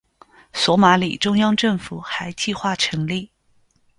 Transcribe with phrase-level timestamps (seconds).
[0.51, 3.29] 索马里中央政府还计划成立。